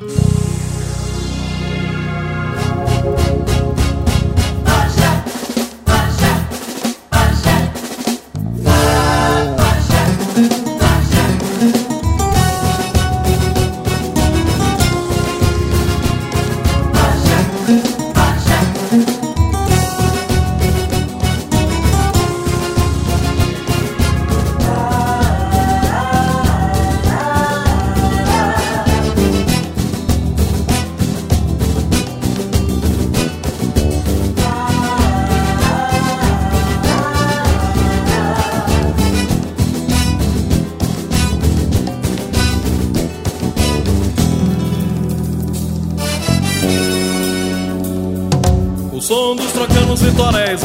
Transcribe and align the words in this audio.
you. 0.00 0.47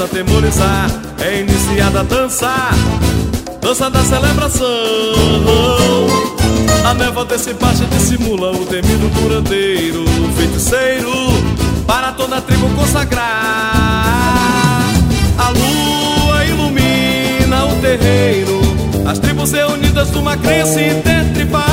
Atemorizar, 0.03 0.89
é 1.19 1.41
iniciada 1.41 1.99
a 1.99 2.03
dançar, 2.03 2.73
dança 3.61 3.89
da 3.89 4.03
celebração. 4.03 4.67
A 6.83 6.93
névoa 6.93 7.25
desse 7.25 7.53
baixo 7.53 7.85
dissimula 7.85 8.51
o 8.51 8.65
temido 8.65 9.09
curandeiro, 9.21 10.03
feiticeiro, 10.35 11.11
para 11.85 12.11
toda 12.13 12.37
a 12.37 12.41
tribo 12.41 12.67
consagrar. 12.75 13.23
A 15.37 15.49
lua 15.49 16.45
ilumina 16.45 17.65
o 17.65 17.75
terreiro, 17.81 18.61
as 19.05 19.19
tribos 19.19 19.51
reunidas 19.51 20.11
numa 20.11 20.35
crença 20.37 20.81
intertribal. 20.81 21.63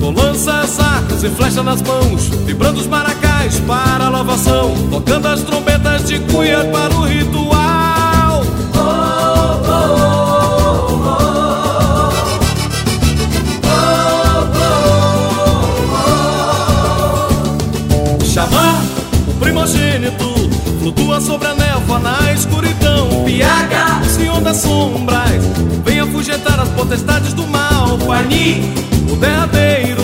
Com 0.00 0.10
lanças, 0.10 0.78
arcos 0.78 1.24
e 1.24 1.28
flechas 1.28 1.64
nas 1.64 1.82
mãos, 1.82 2.28
vibrando 2.46 2.80
os 2.80 2.86
maracás 2.86 3.27
para 3.60 4.06
a 4.06 4.08
louvação, 4.08 4.74
tocando 4.90 5.26
as 5.26 5.42
trombetas 5.42 6.04
de 6.04 6.18
cuia 6.20 6.64
para 6.66 6.94
o 6.94 7.06
ritual. 7.06 8.42
Oh, 8.74 8.80
oh, 9.64 9.82
oh, 18.20 18.24
Xamã, 18.24 18.82
o 19.26 19.34
primogênito, 19.34 20.34
flutua 20.80 21.20
sobre 21.20 21.48
a 21.48 21.54
névoa 21.54 21.98
na 22.00 22.32
escuridão. 22.32 23.24
Piaga, 23.24 24.04
senhor 24.04 24.40
das 24.40 24.58
sombras, 24.58 25.42
vem 25.84 26.00
afugentar 26.00 26.60
as 26.60 26.68
potestades 26.70 27.32
do 27.32 27.46
mal. 27.46 27.98
Pani, 28.06 28.74
o 29.10 29.16
derradeiro, 29.16 30.02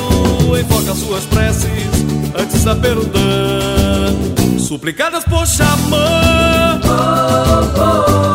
invoca 0.58 0.94
suas 0.94 1.24
preces 1.26 2.03
antes 2.36 2.64
da 2.64 2.74
perudã 2.74 3.24
suplicadas 4.58 5.24
por 5.24 5.46
Xamã. 5.46 6.80
Oh, 6.84 6.90
oh, 7.78 7.80
oh, 7.80 8.34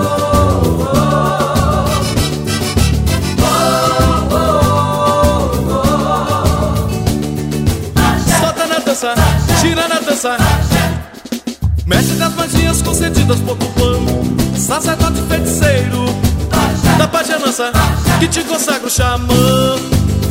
Solta 8.39 8.67
na 8.67 8.79
dança, 8.79 9.13
tira 9.61 9.87
na 9.87 9.99
dança. 9.99 10.37
Mestre 11.85 12.15
das 12.15 12.33
magias 12.35 12.81
concedidas 12.81 13.39
por 13.41 13.57
Tupã, 13.57 13.99
sacerdote 14.55 15.21
feiticeiro 15.23 16.05
da 16.97 17.07
pagenança 17.07 17.71
que 18.19 18.27
te 18.27 18.43
consagra 18.43 18.87
o 18.87 18.89
xamã, 18.89 19.77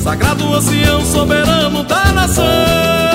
sagrado 0.02 0.54
ancião 0.54 1.04
soberano 1.04 1.82
da 1.82 2.12
nação. 2.12 3.07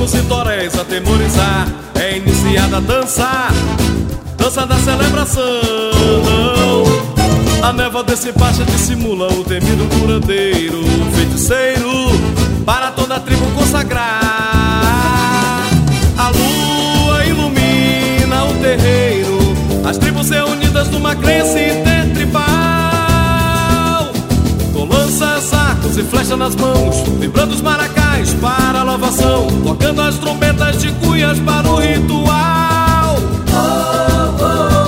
Trocanos 0.00 0.14
e 0.14 0.22
toréis 0.22 0.78
atemorizar 0.78 1.68
É 1.94 2.16
iniciada 2.16 2.78
a 2.78 2.80
dançar 2.80 3.52
Dança 4.36 4.66
da 4.66 4.76
celebração. 4.76 5.42
A 7.62 7.72
névoa 7.74 8.02
desse 8.02 8.32
baixa 8.32 8.64
dissimula 8.64 9.30
O 9.32 9.44
temido 9.44 9.86
curandeiro 9.98 10.82
Feiticeiro 11.14 11.90
Para 12.64 12.90
toda 12.92 13.16
a 13.16 13.20
tribo 13.20 13.44
consagrar. 13.52 14.20
A 16.16 16.28
lua 16.30 17.24
ilumina 17.26 18.44
o 18.44 18.54
terreiro 18.62 19.38
As 19.84 19.98
tribos 19.98 20.30
reunidas 20.30 20.88
numa 20.88 21.14
crença 21.14 21.58
e 26.00 26.04
flechas 26.04 26.38
nas 26.38 26.56
mãos 26.56 27.02
Vibrando 27.18 27.54
os 27.54 27.60
maracás 27.60 28.32
para 28.34 28.80
a 28.80 28.82
louvação, 28.82 29.46
tocando 29.62 30.00
as 30.02 30.16
trombetas 30.18 30.80
de 30.80 30.90
cuias 30.92 31.38
para 31.40 31.68
o 31.68 31.76
ritual. 31.76 33.16
Oh, 33.52 34.44
oh, 34.44 34.80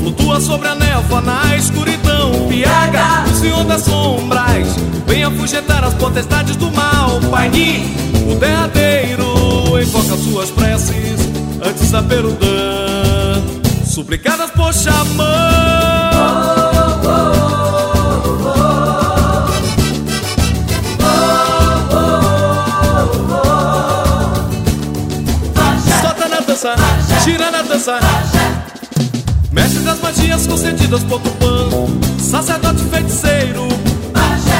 flutua 0.00 0.40
sobre 0.40 0.68
a 0.68 0.74
névoa 0.74 1.20
na 1.20 1.56
escuridão. 1.56 2.48
Piaga, 2.48 3.24
o 3.30 3.34
senhor 3.36 3.64
das 3.64 3.82
sombras, 3.82 4.68
vem 5.06 5.24
afugentar 5.24 5.84
as 5.84 5.94
potestades 5.94 6.56
do 6.56 6.70
mal. 6.72 7.20
Pai 7.30 7.48
Ni, 7.50 7.94
o 8.30 8.34
derradeiro, 8.36 9.17
invoca 9.76 10.16
suas 10.16 10.50
preces 10.50 11.20
antes 11.62 11.90
da 11.90 12.02
perudã, 12.02 13.42
suplicadas 13.84 14.50
por 14.52 14.72
xamã. 14.72 15.24
Solta 26.00 26.28
na 26.28 26.40
dança, 26.40 26.74
gira 27.24 27.50
na 27.50 27.62
dança. 27.62 27.98
Mestre 29.50 29.80
das 29.80 30.00
magias 30.00 30.46
concedidas 30.46 31.02
por 31.04 31.20
Tupã, 31.20 31.68
sacerdote 32.18 32.82
feiticeiro 32.84 33.66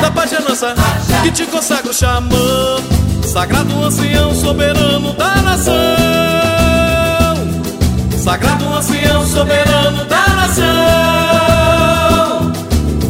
da 0.01 0.11
pagenança 0.11 0.75
que 1.23 1.31
te 1.31 1.47
consagra 1.47 1.91
o 1.91 1.95
xamã, 1.95 2.77
Sagrado 3.38 3.84
ancião, 3.84 4.34
soberano 4.34 5.12
da 5.12 5.37
nação. 5.37 5.72
Sagrado 8.19 8.65
ancião, 8.75 9.25
soberano 9.28 10.04
da 10.06 10.28
nação. 10.34 10.65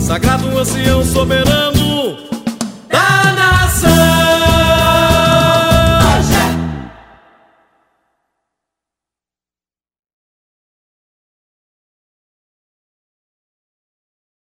Sagrado 0.03 0.59
ancião, 0.59 1.03
soberano. 1.03 1.58